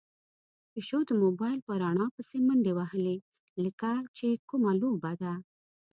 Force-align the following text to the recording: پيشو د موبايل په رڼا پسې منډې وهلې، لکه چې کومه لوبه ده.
پيشو 0.71 0.99
د 1.09 1.11
موبايل 1.23 1.59
په 1.67 1.73
رڼا 1.81 2.07
پسې 2.15 2.37
منډې 2.47 2.71
وهلې، 2.75 3.17
لکه 3.63 3.89
چې 4.17 4.27
کومه 4.49 4.71
لوبه 4.81 5.11
ده. 5.21 5.33